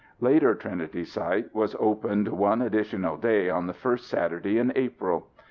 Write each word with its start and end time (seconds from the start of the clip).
Later 0.19 0.55
Trinity 0.55 1.03
Site 1.05 1.53
was 1.53 1.75
opened 1.79 2.27
one 2.29 2.63
additional 2.63 3.17
day 3.17 3.51
on 3.51 3.67
the 3.67 3.73
first 3.73 4.07
Saturday 4.07 4.57
in 4.57 4.73
April. 4.75 5.27